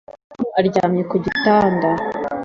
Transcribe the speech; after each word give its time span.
Tom 0.33 0.45
aryamye 0.59 1.03
ku 1.09 1.15
gitanda 1.25 1.87